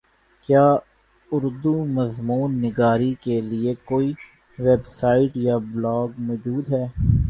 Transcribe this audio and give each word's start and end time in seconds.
کیا 0.47 0.65
اردو 1.31 1.73
مضمون 1.97 2.49
نگاری 2.63 3.11
کیلئے 3.23 3.73
کوئ 3.87 4.09
ویبسائٹ 4.59 5.31
یا 5.47 5.55
بلاگ 5.71 6.09
موجود 6.27 6.65
ہے 6.73 6.83